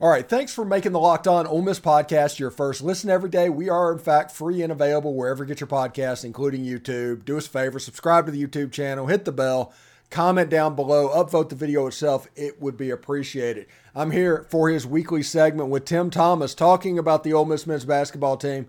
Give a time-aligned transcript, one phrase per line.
[0.00, 3.28] All right, thanks for making the Locked On Ole Miss podcast your first listen every
[3.28, 3.48] day.
[3.48, 7.24] We are, in fact, free and available wherever you get your podcasts, including YouTube.
[7.24, 9.72] Do us a favor, subscribe to the YouTube channel, hit the bell,
[10.08, 12.28] comment down below, upvote the video itself.
[12.36, 13.66] It would be appreciated.
[13.92, 17.84] I'm here for his weekly segment with Tim Thomas talking about the Ole Miss men's
[17.84, 18.68] basketball team.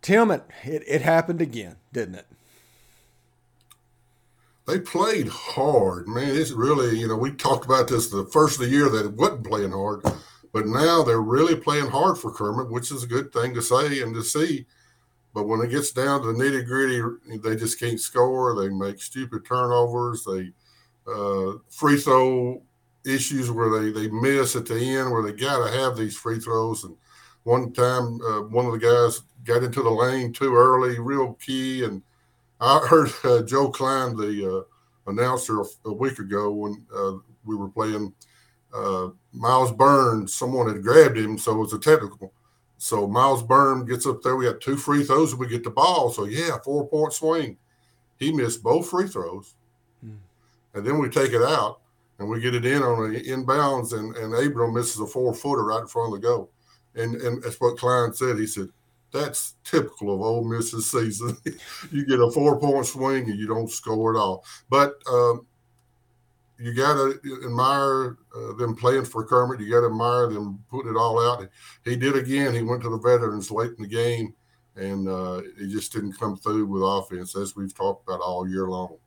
[0.00, 2.26] Tim, it, it happened again, didn't it?
[4.70, 6.36] They played hard, man.
[6.36, 9.12] It's really, you know, we talked about this the first of the year that it
[9.14, 10.02] wasn't playing hard,
[10.52, 14.00] but now they're really playing hard for Kermit, which is a good thing to say
[14.00, 14.66] and to see.
[15.34, 17.02] But when it gets down to the nitty gritty,
[17.38, 18.54] they just can't score.
[18.54, 20.24] They make stupid turnovers.
[20.24, 20.52] They
[21.10, 22.62] uh, free throw
[23.04, 26.38] issues where they they miss at the end, where they got to have these free
[26.38, 26.84] throws.
[26.84, 26.96] And
[27.44, 31.84] one time, uh, one of the guys got into the lane too early, real key,
[31.84, 32.02] and
[32.60, 37.12] I heard uh, Joe Klein, the uh, announcer, a, a, week ago when uh,
[37.44, 38.12] we were playing
[38.74, 40.34] uh, Miles Burns.
[40.34, 42.32] Someone had grabbed him, so it was a technical.
[42.76, 44.36] So Miles Burns gets up there.
[44.36, 46.10] We got two free throws, and we get the ball.
[46.10, 47.56] So yeah, four point swing.
[48.18, 49.54] He missed both free throws,
[50.02, 50.16] hmm.
[50.74, 51.80] and then we take it out
[52.20, 55.64] and we get it in on the inbounds, and and Abram misses a four footer
[55.64, 56.50] right in front of the goal.
[56.94, 58.38] And and that's what Klein said.
[58.38, 58.68] He said
[59.12, 61.36] that's typical of Ole Miss's season.
[61.90, 64.44] you get a four point swing and you don't score at all.
[64.68, 65.46] But um,
[66.58, 69.60] you got to admire uh, them playing for Kermit.
[69.60, 71.48] You got to admire them putting it all out.
[71.84, 72.54] He did again.
[72.54, 74.34] He went to the veterans late in the game,
[74.76, 78.68] and uh, he just didn't come through with offense, as we've talked about all year
[78.68, 78.98] long.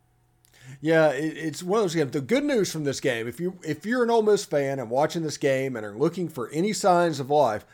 [0.81, 2.11] Yeah, it's one of those games.
[2.11, 4.89] The good news from this game, if you if you're an Ole Miss fan and
[4.89, 7.65] watching this game and are looking for any signs of life,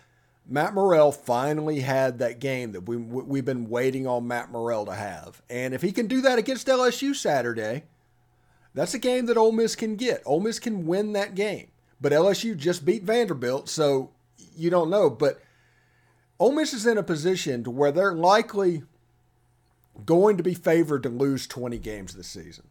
[0.51, 4.95] Matt Murrell finally had that game that we we've been waiting on Matt Murrell to
[4.95, 7.83] have, and if he can do that against LSU Saturday,
[8.73, 10.23] that's a game that Ole Miss can get.
[10.25, 11.67] Ole Miss can win that game,
[12.01, 14.09] but LSU just beat Vanderbilt, so
[14.55, 15.09] you don't know.
[15.09, 15.39] But
[16.39, 18.83] Ole Miss is in a position to where they're likely
[20.05, 22.67] going to be favored to lose 20 games this season.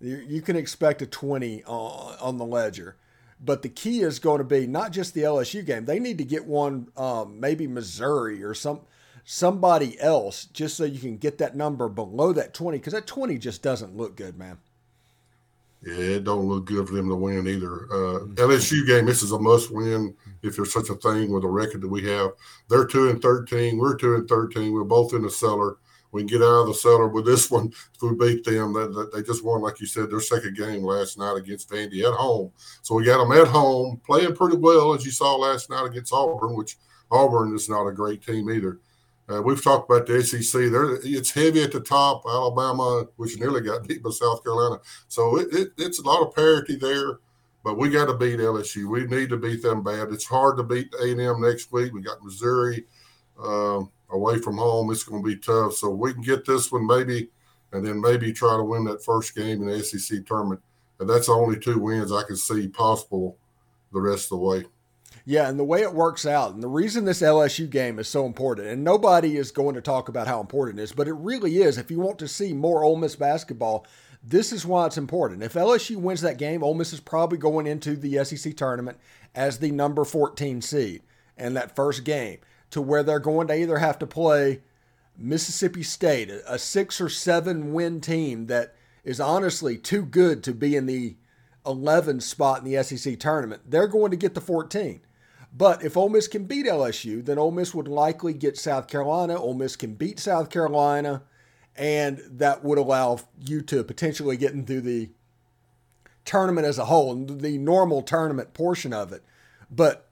[0.00, 2.96] You, you can expect a 20 on, on the ledger.
[3.40, 5.84] But the key is going to be not just the LSU game.
[5.84, 8.80] They need to get one, um, maybe Missouri or some
[9.24, 13.36] somebody else, just so you can get that number below that 20, because that 20
[13.36, 14.56] just doesn't look good, man.
[15.82, 17.84] Yeah, it don't look good for them to win either.
[17.84, 18.34] Uh, mm-hmm.
[18.34, 21.82] LSU game, this is a must win if there's such a thing with the record
[21.82, 22.30] that we have.
[22.68, 23.78] They're two and thirteen.
[23.78, 24.72] We're two and thirteen.
[24.72, 25.76] We're both in the cellar
[26.12, 28.72] we can get out of the cellar with this one if we beat them.
[28.72, 32.14] That, they just won, like you said, their second game last night against Vandy at
[32.14, 32.52] home.
[32.82, 36.12] So we got them at home playing pretty well, as you saw last night against
[36.12, 36.76] Auburn, which
[37.10, 38.80] Auburn is not a great team either.
[39.30, 40.70] Uh, we've talked about the SEC.
[40.70, 42.22] There, it's heavy at the top.
[42.26, 46.34] Alabama, which nearly got beat by South Carolina, so it, it, it's a lot of
[46.34, 47.18] parity there.
[47.64, 48.88] But we got to beat LSU.
[48.88, 50.12] We need to beat them bad.
[50.12, 51.92] It's hard to beat A and M next week.
[51.92, 52.86] We got Missouri.
[53.38, 55.74] Um, away from home, it's going to be tough.
[55.74, 57.28] So we can get this one maybe,
[57.72, 60.60] and then maybe try to win that first game in the SEC tournament.
[61.00, 63.36] And that's the only two wins I can see possible
[63.92, 64.64] the rest of the way.
[65.24, 68.24] Yeah, and the way it works out, and the reason this LSU game is so
[68.24, 71.58] important, and nobody is going to talk about how important it is, but it really
[71.58, 71.76] is.
[71.76, 73.86] If you want to see more Ole Miss basketball,
[74.22, 75.42] this is why it's important.
[75.42, 78.98] If LSU wins that game, Ole Miss is probably going into the SEC tournament
[79.34, 81.02] as the number 14 seed
[81.36, 82.38] in that first game
[82.70, 84.60] to where they're going to either have to play
[85.16, 88.74] Mississippi State, a six or seven win team that
[89.04, 91.16] is honestly too good to be in the
[91.66, 93.62] 11 spot in the SEC tournament.
[93.66, 95.00] They're going to get the 14.
[95.52, 99.34] But if Ole Miss can beat LSU, then Ole Miss would likely get South Carolina.
[99.34, 101.22] Ole Miss can beat South Carolina,
[101.74, 105.10] and that would allow you to potentially get into the
[106.24, 109.24] tournament as a whole, the normal tournament portion of it.
[109.70, 110.07] But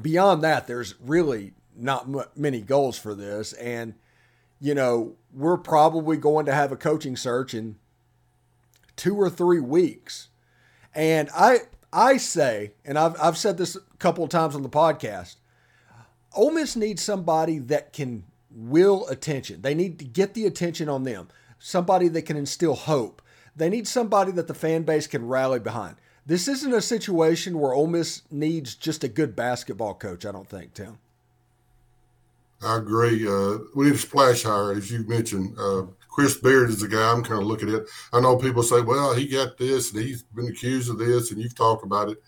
[0.00, 3.52] beyond that, there's really not m- many goals for this.
[3.54, 3.94] And,
[4.60, 7.76] you know, we're probably going to have a coaching search in
[8.96, 10.28] two or three weeks.
[10.94, 11.58] And I,
[11.92, 15.36] I say, and I've, I've said this a couple of times on the podcast,
[16.34, 19.62] Ole Miss needs somebody that can will attention.
[19.62, 21.28] They need to get the attention on them.
[21.58, 23.22] Somebody that can instill hope.
[23.54, 25.96] They need somebody that the fan base can rally behind.
[26.24, 30.48] This isn't a situation where Ole Miss needs just a good basketball coach, I don't
[30.48, 30.98] think, Tim.
[32.62, 33.26] I agree.
[33.26, 35.56] Uh, we need a splash hire, as you mentioned.
[35.58, 37.82] Uh, Chris Beard is the guy I'm kind of looking at.
[38.12, 41.42] I know people say, well, he got this and he's been accused of this, and
[41.42, 42.18] you've talked about it.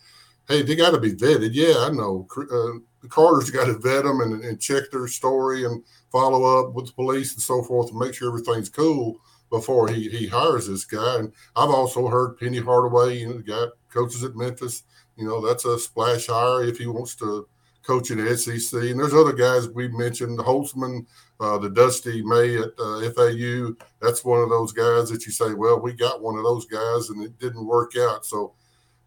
[0.49, 1.51] Hey, they got to be vetted.
[1.53, 2.27] Yeah, I know.
[2.37, 6.87] Uh, Carter's got to vet them and, and check their story and follow up with
[6.87, 9.21] the police and so forth and make sure everything's cool
[9.51, 11.19] before he, he hires this guy.
[11.19, 14.83] And I've also heard Penny Hardaway, you know, the guy coaches at Memphis,
[15.17, 17.49] You know, that's a splash hire if he wants to
[17.87, 18.81] coach in SEC.
[18.81, 21.07] And there's other guys we mentioned, Holtzman,
[21.41, 23.75] uh, the Dusty May at uh, FAU.
[24.01, 27.11] That's one of those guys that you say, well, we got one of those guys
[27.11, 28.27] and it didn't work out.
[28.27, 28.55] So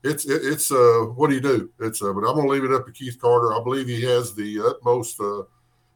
[0.03, 1.69] it's it, it's uh what do you do?
[1.79, 3.53] It's uh, but I'm gonna leave it up to Keith Carter.
[3.53, 5.43] I believe he has the utmost uh,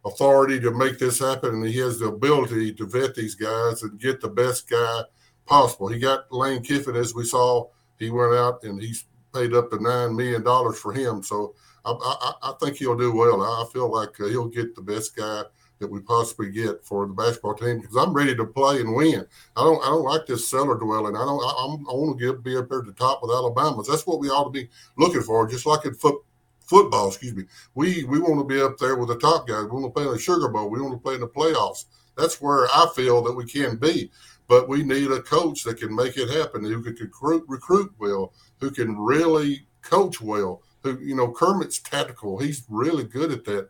[0.05, 3.99] authority to make this happen, and he has the ability to vet these guys and
[3.99, 5.03] get the best guy
[5.45, 5.87] possible.
[5.87, 7.67] He got Lane Kiffin, as we saw.
[8.01, 11.23] He went out and he's paid up to nine million dollars for him.
[11.23, 11.55] So
[11.85, 13.41] I, I, I, think he'll do well.
[13.41, 15.43] I feel like uh, he'll get the best guy
[15.79, 19.25] that we possibly get for the basketball team because I'm ready to play and win.
[19.57, 21.15] I don't I don't like this cellar dwelling.
[21.15, 23.31] I don't I, I'm, I want to get be up there at the top with
[23.31, 23.81] Alabama.
[23.87, 26.21] That's what we ought to be looking for, just like in foot,
[26.61, 27.07] football.
[27.07, 27.45] Excuse me.
[27.73, 29.65] We we want to be up there with the top guys.
[29.65, 30.69] We want to play in the Sugar Bowl.
[30.69, 31.85] We want to play in the playoffs.
[32.21, 34.11] That's where I feel that we can be.
[34.47, 38.33] But we need a coach that can make it happen, who can recruit recruit well,
[38.59, 40.61] who can really coach well.
[40.83, 42.37] Who you know Kermit's tactical.
[42.37, 43.69] He's really good at that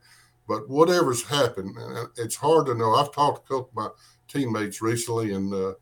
[0.51, 1.77] but whatever's happened,
[2.17, 2.95] it's hard to know.
[2.95, 3.87] I've talked to a couple of my
[4.27, 5.73] teammates recently, and uh,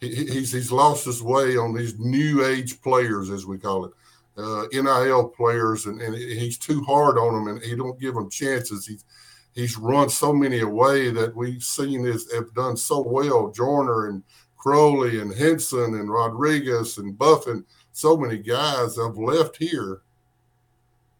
[0.00, 3.92] he, he's he's lost his way on these new age players, as we call it,
[4.38, 8.30] uh, NIL players, and, and he's too hard on them, and he don't give them
[8.30, 8.86] chances.
[8.86, 9.04] He's
[9.56, 13.50] he's run so many away that we've seen this have done so well.
[13.50, 14.22] Joiner and
[14.56, 20.02] Crowley and Hinson and Rodriguez and Buffen, so many guys have left here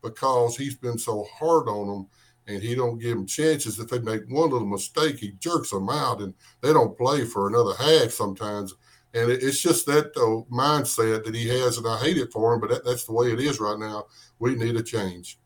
[0.02, 2.06] because he's been so hard on them
[2.46, 3.78] and he don't give them chances.
[3.78, 7.48] If they make one little mistake, he jerks them out, and they don't play for
[7.48, 8.74] another half sometimes.
[9.14, 10.14] And it's just that
[10.50, 13.32] mindset that he has, and I hate it for him, but that, that's the way
[13.32, 14.06] it is right now.
[14.38, 15.38] We need a change.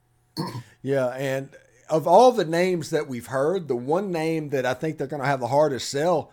[0.82, 1.48] yeah, and
[1.90, 5.22] of all the names that we've heard, the one name that I think they're going
[5.22, 6.32] to have the hardest sell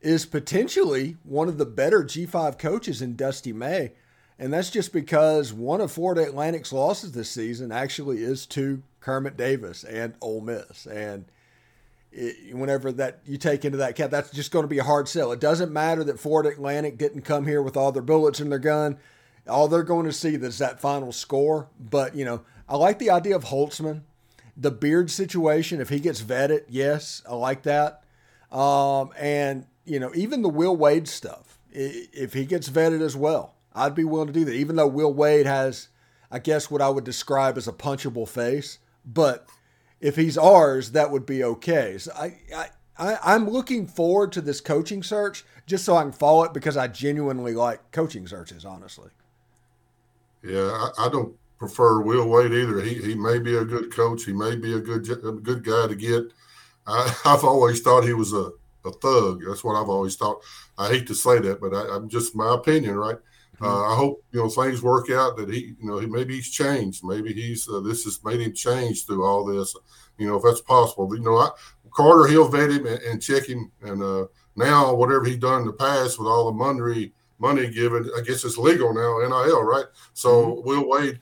[0.00, 3.92] is potentially one of the better G5 coaches in Dusty May.
[4.38, 9.36] And that's just because one of Florida Atlantic's losses this season actually is to Kermit
[9.36, 10.86] Davis and Ole Miss.
[10.86, 11.26] And
[12.10, 15.08] it, whenever that you take into that cap, that's just going to be a hard
[15.08, 15.32] sell.
[15.32, 18.58] It doesn't matter that Florida Atlantic didn't come here with all their bullets in their
[18.58, 18.98] gun.
[19.48, 21.68] All they're going to see is that final score.
[21.78, 24.02] But, you know, I like the idea of Holtzman.
[24.56, 28.04] The Beard situation, if he gets vetted, yes, I like that.
[28.52, 33.56] Um, and, you know, even the Will Wade stuff, if he gets vetted as well,
[33.74, 34.54] I'd be willing to do that.
[34.54, 35.88] Even though Will Wade has,
[36.30, 39.48] I guess, what I would describe as a punchable face, but
[40.00, 41.98] if he's ours, that would be okay.
[41.98, 46.12] So I, I, I I'm looking forward to this coaching search just so I can
[46.12, 49.10] follow it because I genuinely like coaching searches, honestly.
[50.42, 52.80] Yeah, I, I don't prefer Will Wade either.
[52.80, 54.24] He he may be a good coach.
[54.24, 56.32] He may be a good a good guy to get.
[56.86, 58.50] I, have always thought he was a,
[58.84, 59.42] a thug.
[59.46, 60.42] That's what I've always thought.
[60.76, 63.16] I hate to say that, but I, I'm just my opinion, right?
[63.60, 63.92] Uh, mm-hmm.
[63.92, 67.04] I hope you know things work out that he, you know, he maybe he's changed.
[67.04, 69.74] Maybe he's uh, this has made him change through all this.
[70.18, 71.08] You know, if that's possible.
[71.08, 71.50] But, you know, I,
[71.92, 75.66] Carter he'll vet him and, and check him, and uh, now whatever he done in
[75.66, 79.86] the past with all the money money given, I guess it's legal now, NIL, right?
[80.14, 80.68] So mm-hmm.
[80.68, 81.20] Will Wade,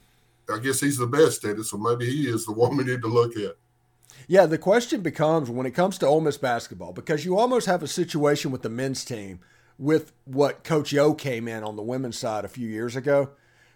[0.52, 1.64] I guess he's the best at it.
[1.64, 3.56] So maybe he is the one we need to look at.
[4.28, 7.82] Yeah, the question becomes when it comes to Ole Miss basketball, because you almost have
[7.82, 9.40] a situation with the men's team
[9.78, 13.30] with what Coach Yo came in on the women's side a few years ago.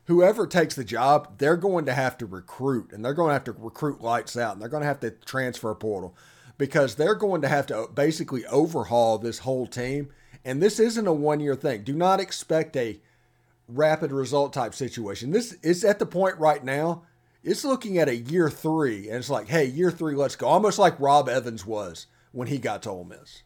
[0.04, 3.44] Whoever takes the job, they're going to have to recruit and they're going to have
[3.44, 6.16] to recruit lights out and they're going to have to transfer portal
[6.58, 10.10] because they're going to have to basically overhaul this whole team.
[10.44, 11.82] And this isn't a one year thing.
[11.82, 13.00] Do not expect a
[13.68, 15.30] rapid result type situation.
[15.30, 17.02] This is at the point right now.
[17.42, 20.46] It's looking at a year three, and it's like, hey, year three, let's go.
[20.46, 23.42] Almost like Rob Evans was when he got to Ole Miss.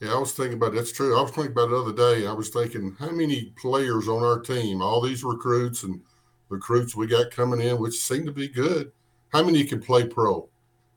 [0.00, 1.18] Yeah, I was thinking about that's true.
[1.18, 2.26] I was thinking about it the other day.
[2.26, 6.02] I was thinking how many players on our team, all these recruits and
[6.50, 8.92] recruits we got coming in, which seem to be good.
[9.30, 10.48] How many can play pro?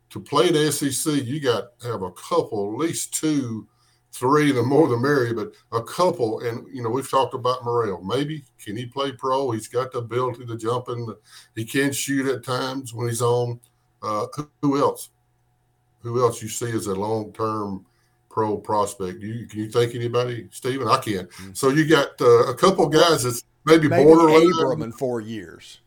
[0.10, 3.68] To play the SEC, you got have a couple, at least two,
[4.12, 6.39] three, the more the merrier, but a couple.
[6.42, 8.01] And you know, we've talked about Murrell.
[8.04, 9.51] Maybe can he play pro?
[9.51, 11.08] He's got the ability to jump in.
[11.56, 13.60] He can shoot at times when he's on.
[14.01, 14.28] Uh,
[14.62, 15.10] who else?
[16.01, 17.86] Who else you see as a long term?
[18.30, 19.22] pro prospect.
[19.22, 20.88] You can you think anybody, Stephen?
[20.88, 21.30] I can't.
[21.30, 21.54] Mm-hmm.
[21.54, 24.50] So you got uh, a couple guys that's maybe, maybe borderline.
[24.62, 25.80] Abram in four years.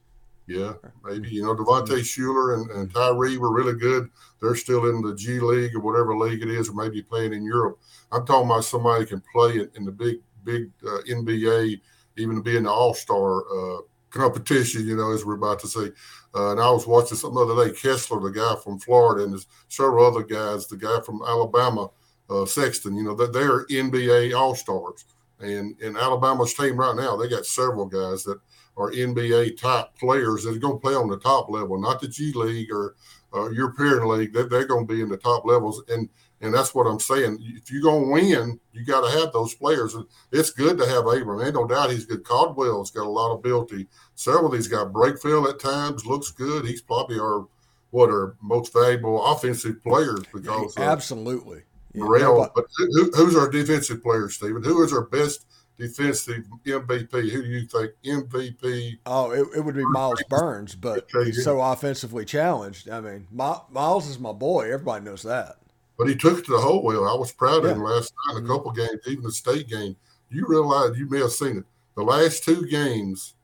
[0.46, 2.00] Yeah, maybe you know Devontae.
[2.00, 4.10] Shuler and, and Tyree were really good.
[4.40, 7.44] They're still in the G League or whatever league it is, or maybe playing in
[7.44, 7.78] Europe.
[8.10, 11.80] I'm talking about somebody can play in, in the big big uh, NBA,
[12.16, 14.86] even to be in the All Star uh, competition.
[14.86, 15.90] You know, as we're about to see.
[16.34, 19.46] Uh, and I was watching some other day, Kessler, the guy from Florida, and there's
[19.68, 20.66] several other guys.
[20.66, 21.90] The guy from Alabama
[22.30, 22.96] uh, Sexton.
[22.96, 25.04] You know that they're NBA All Stars,
[25.40, 28.40] And in Alabama's team right now, they got several guys that
[28.76, 32.08] are NBA type players that are going to play on the top level, not the
[32.08, 32.94] G League or
[33.34, 34.32] uh, European League.
[34.32, 35.82] They're, they're going to be in the top levels.
[35.88, 36.08] And
[36.42, 37.38] and that's what I'm saying.
[37.40, 39.96] If you're going to win, you got to have those players.
[40.32, 41.40] It's good to have Abram.
[41.40, 42.24] Ain't no doubt he's good.
[42.24, 43.86] Caldwell's got a lot of ability.
[44.16, 46.66] Several of these got Brakefield at times, looks good.
[46.66, 47.46] He's probably our
[47.90, 51.62] what our most valuable offensive players because absolutely.
[51.94, 54.64] Murrell, but who, who's our defensive player, Stephen?
[54.64, 55.46] Who is our best
[55.78, 57.30] defensive MVP?
[57.30, 58.98] Who do you think MVP?
[59.06, 62.88] Oh, it, it would be Miles Burns, but he's so offensively challenged.
[62.88, 64.72] I mean, Miles is my boy.
[64.72, 65.56] Everybody knows that.
[65.98, 66.96] But he took it to the whole way.
[66.96, 68.52] I was proud of him last night in a mm-hmm.
[68.52, 69.94] couple games, even the state game.
[70.30, 71.64] You realize you may have seen it.
[71.94, 73.34] The last two games,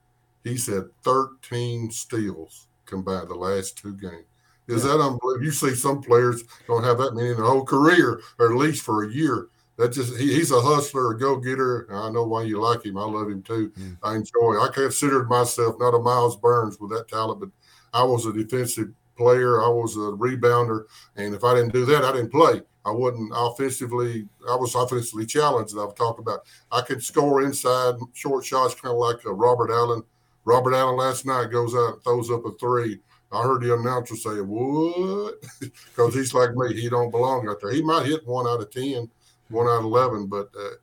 [0.42, 3.28] he said 13 steals combined.
[3.28, 4.25] The last two games.
[4.66, 4.92] Is yeah.
[4.92, 5.44] that unbelievable?
[5.44, 8.85] You see some players don't have that many in their whole career, or at least
[8.85, 9.49] for a year.
[9.78, 11.87] That just he, he's a hustler, a go getter.
[11.90, 12.99] I know why you like him.
[12.99, 13.70] I love him too.
[13.78, 13.97] Mm.
[14.02, 14.61] I enjoy.
[14.61, 17.50] I considered myself not a Miles Burns with that talent, but
[17.94, 19.62] I was a defensive player.
[19.62, 22.61] I was a rebounder, and if I didn't do that, I didn't play.
[22.85, 24.28] I wasn't offensively.
[24.50, 25.78] I was offensively challenged.
[25.78, 26.40] I've talked about.
[26.73, 30.02] I could score inside short shots, kind of like Robert Allen.
[30.44, 32.99] Robert Allen last night goes out and throws up a three.
[33.30, 35.35] I heard the announcer say, "What?"
[35.90, 37.70] Because he's like me; he don't belong out there.
[37.70, 39.11] He might hit one out of ten,
[39.48, 40.76] one out of eleven, but uh,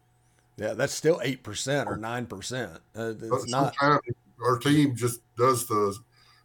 [0.57, 2.79] yeah, that's still eight percent or nine percent.
[2.95, 3.75] Uh, it's not.
[3.81, 5.95] Our team just does the.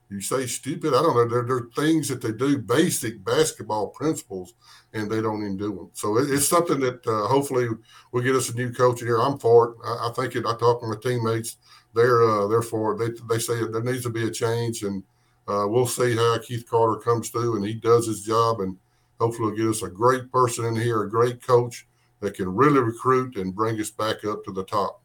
[0.08, 0.88] You say stupid.
[0.88, 1.28] I don't know.
[1.28, 4.54] There, there are things that they do, basic basketball principles,
[4.92, 5.90] and they don't even do them.
[5.92, 7.68] So it, it's something that uh, hopefully
[8.10, 9.20] will get us a new coach in here.
[9.20, 9.76] I'm for it.
[9.84, 10.46] I, I think it.
[10.46, 11.58] I talk to my teammates.
[11.94, 12.98] They're uh, they're for it.
[12.98, 15.04] They they say there needs to be a change and
[15.50, 18.76] uh, we'll see how Keith Carter comes through and he does his job, and
[19.20, 21.86] hopefully, he'll get us a great person in here, a great coach
[22.20, 25.02] that can really recruit and bring us back up to the top.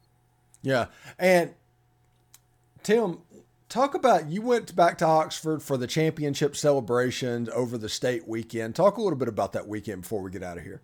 [0.62, 0.86] Yeah,
[1.18, 1.54] and
[2.82, 3.18] Tim,
[3.68, 8.74] talk about you went back to Oxford for the championship celebration over the state weekend.
[8.74, 10.82] Talk a little bit about that weekend before we get out of here.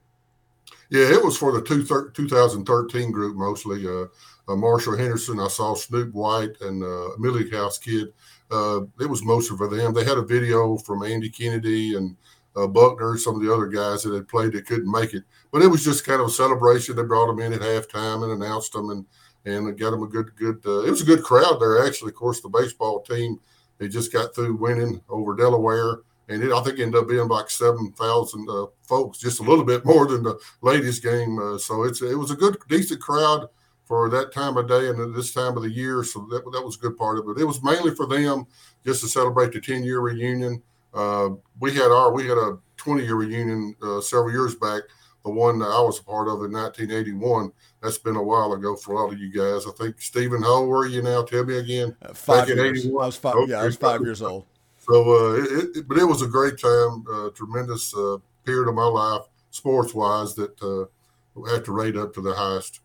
[0.90, 3.86] Yeah, it was for the two thir- 2013 group mostly.
[3.86, 4.06] Uh,
[4.48, 8.12] uh, Marshall Henderson, I saw Snoop White and uh, Millinghaus kid
[8.52, 9.94] uh, it was mostly for them.
[9.94, 12.16] They had a video from Andy Kennedy and
[12.56, 15.24] uh, Buckner, some of the other guys that had played that couldn't make it.
[15.50, 16.96] But it was just kind of a celebration.
[16.96, 19.06] They brought them in at halftime and announced them and
[19.44, 20.62] and got them a good good.
[20.64, 22.10] Uh, it was a good crowd there actually.
[22.10, 23.40] Of course, the baseball team
[23.78, 27.50] they just got through winning over Delaware, and it I think ended up being like
[27.50, 31.38] seven thousand uh, folks, just a little bit more than the ladies game.
[31.38, 33.48] Uh, so it's it was a good decent crowd
[33.84, 36.04] for that time of day and this time of the year.
[36.04, 37.40] So that, that was a good part of it.
[37.40, 38.46] It was mainly for them
[38.84, 40.62] just to celebrate the 10 year reunion.
[40.94, 41.30] Uh,
[41.60, 44.82] we had our, we had a 20 year reunion uh, several years back.
[45.24, 47.52] The one that I was a part of in 1981.
[47.80, 49.66] That's been a while ago for a lot of you guys.
[49.66, 51.22] I think Stephen, how old were you now?
[51.22, 51.96] Tell me again.
[52.02, 52.86] Uh, five years.
[52.86, 53.52] I was five, okay.
[53.52, 54.46] Yeah, I was five years old.
[54.80, 58.74] So, uh, it, it, but it was a great time, uh, tremendous uh, period of
[58.74, 62.80] my life, sports wise, that uh, have to rate up to the highest.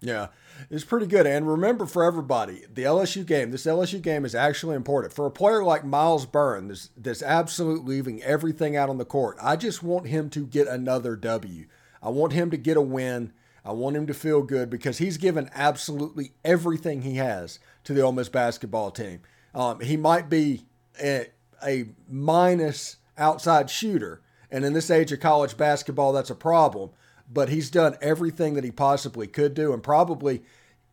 [0.00, 0.26] Yeah,
[0.68, 1.26] it's pretty good.
[1.26, 5.12] And remember for everybody, the LSU game, this LSU game is actually important.
[5.12, 9.56] For a player like Miles Burns, that's absolutely leaving everything out on the court, I
[9.56, 11.66] just want him to get another W.
[12.02, 13.32] I want him to get a win.
[13.64, 18.00] I want him to feel good because he's given absolutely everything he has to the
[18.00, 19.20] Ole Miss basketball team.
[19.54, 20.66] Um, he might be
[21.02, 21.26] a,
[21.64, 26.90] a minus outside shooter, and in this age of college basketball, that's a problem
[27.32, 30.42] but he's done everything that he possibly could do, and probably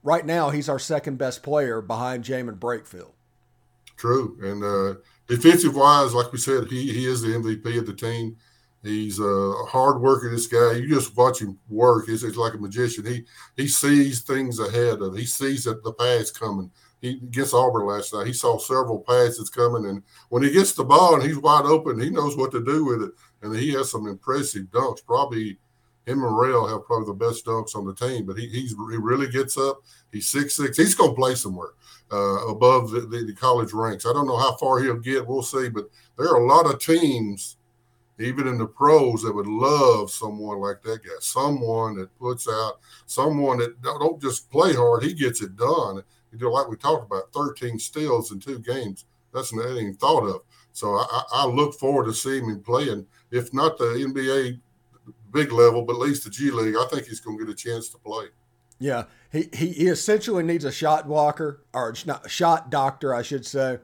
[0.03, 3.13] right now he's our second best player behind Jaemyn Brakefield.
[3.97, 7.93] True, and uh, defensive wise, like we said, he he is the MVP of the
[7.93, 8.37] team.
[8.83, 10.29] He's a hard worker.
[10.29, 12.05] This guy, you just watch him work.
[12.07, 13.05] He's, he's like a magician.
[13.05, 13.25] He
[13.55, 15.17] he sees things ahead of.
[15.17, 16.71] He sees that the pass coming.
[17.01, 18.27] He gets Auburn last night.
[18.27, 21.99] He saw several passes coming, and when he gets the ball and he's wide open,
[21.99, 23.11] he knows what to do with it.
[23.41, 25.05] And he has some impressive dunks.
[25.05, 25.57] Probably
[26.07, 28.97] him and Rail have probably the best dunks on the team, but he he's, he
[28.97, 29.83] really gets up.
[30.11, 30.77] He's six six.
[30.77, 31.71] He's to play somewhere
[32.11, 34.05] uh, above the, the, the, college ranks.
[34.05, 35.27] I don't know how far he'll get.
[35.27, 35.67] We'll see.
[35.67, 37.57] But there are a lot of teams,
[38.19, 41.11] even in the pros, that would love someone like that guy.
[41.19, 45.03] Someone that puts out, someone that don't just play hard.
[45.03, 46.03] He gets it done.
[46.31, 49.05] You know, like we talked about, 13 steals in two games.
[49.33, 50.41] That's not even thought of.
[50.71, 53.05] So I, I look forward to seeing him playing.
[53.29, 54.61] If not the NBA
[55.31, 57.55] big level, but at least the G League, I think he's going to get a
[57.55, 58.27] chance to play.
[58.79, 63.45] Yeah, he, he, he essentially needs a shot blocker or not shot doctor, I should
[63.45, 63.79] say.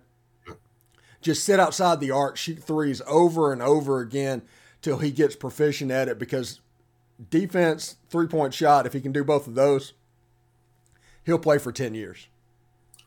[1.22, 4.42] Just sit outside the arc, shoot threes over and over again
[4.82, 6.20] till he gets proficient at it.
[6.20, 6.60] Because
[7.30, 9.94] defense, three point shot, if he can do both of those,
[11.26, 12.28] he'll play for 10 years.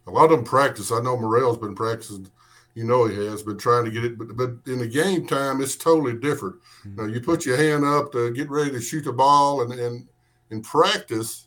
[0.06, 0.90] A lot of them practice.
[0.90, 2.30] I know Murrell's been practicing.
[2.76, 5.62] You know he has been trying to get it, but, but in the game time,
[5.62, 6.56] it's totally different.
[6.86, 6.96] Mm-hmm.
[6.96, 10.06] Now you put your hand up to get ready to shoot the ball, and and
[10.50, 11.46] in practice,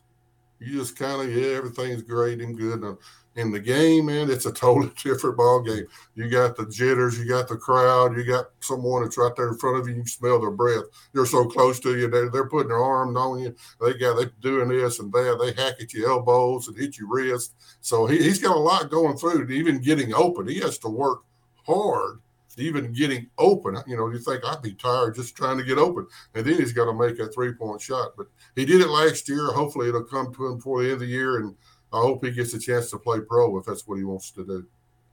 [0.57, 2.81] you just kind of yeah, everything's great and good.
[2.81, 2.98] Now,
[3.36, 5.86] in the game, man, it's a totally different ball game.
[6.15, 9.57] You got the jitters, you got the crowd, you got someone that's right there in
[9.57, 9.95] front of you.
[9.95, 10.86] You smell their breath.
[11.13, 12.09] They're so close to you.
[12.09, 13.55] They're, they're putting their arm on you.
[13.79, 15.38] They got they doing this and that.
[15.39, 17.55] They hack at your elbows and hit your wrist.
[17.81, 19.50] So he, he's got a lot going through.
[19.50, 21.21] Even getting open, he has to work
[21.65, 22.19] hard.
[22.57, 26.07] Even getting open, you know, you think I'd be tired just trying to get open,
[26.36, 28.09] and then he's got to make a three point shot.
[28.17, 29.45] But he did it last year.
[29.48, 31.55] Hopefully, it'll come to him before the end of the year, and
[31.91, 34.46] I hope he gets a chance to play pro if that's what he wants to
[34.46, 34.67] do.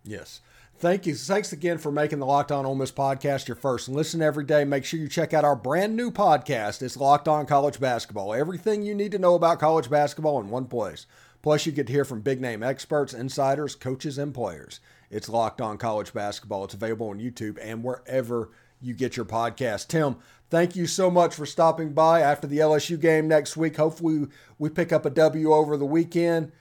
[0.05, 0.41] Yes.
[0.79, 1.15] Thank you.
[1.15, 3.89] Thanks again for making the Locked On Ole Miss podcast your first.
[3.89, 4.63] Listen every day.
[4.65, 6.83] Make sure you check out our brand new podcast.
[6.83, 8.35] It's Locked On College Basketball.
[8.35, 11.07] Everything you need to know about college basketball in one place.
[11.41, 14.81] Plus, you get to hear from big name experts, insiders, coaches, and players.
[15.11, 16.65] It's Locked On College Basketball.
[16.65, 19.89] It's available on YouTube and wherever you get your podcast.
[19.89, 20.17] Tim,
[20.51, 23.79] thank you so much for stopping by after the LSU game next week.
[23.79, 24.27] Hopefully,
[24.59, 26.53] we pick up a W over the weekend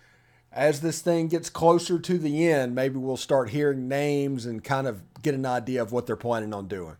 [0.56, 4.88] as this thing gets closer to the end, maybe we'll start hearing names and kind
[4.88, 6.96] of get an idea of what they're planning on doing.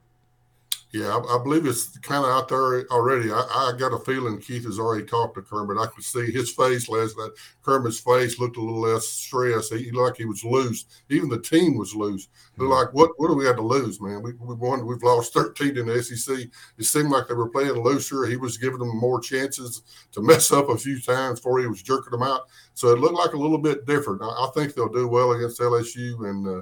[0.96, 3.30] Yeah, I, I believe it's kind of out there already.
[3.30, 5.78] I, I, got a feeling Keith has already talked to Kermit.
[5.78, 7.32] I could see his face last night.
[7.64, 9.74] Kermit's face looked a little less stressed.
[9.74, 10.86] He, like he was loose.
[11.10, 12.30] Even the team was loose.
[12.58, 14.22] They're like, what What do we have to lose, man?
[14.22, 14.86] We, we won.
[14.86, 16.38] We've lost 13 in the SEC.
[16.78, 18.26] It seemed like they were playing looser.
[18.26, 19.82] He was giving them more chances
[20.14, 22.44] to mess up a few times before he was jerking them out.
[22.74, 24.22] So it looked like a little bit different.
[24.22, 26.30] I, I think they'll do well against LSU.
[26.30, 26.62] And uh,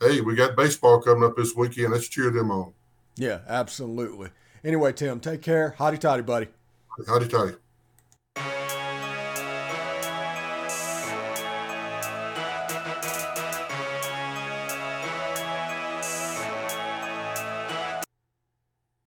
[0.00, 1.92] hey, we got baseball coming up this weekend.
[1.92, 2.72] Let's cheer them on.
[3.18, 4.30] Yeah, absolutely.
[4.64, 5.74] Anyway, Tim, take care.
[5.78, 6.46] Hotty toddy, buddy.
[7.06, 8.67] Hotty toddy.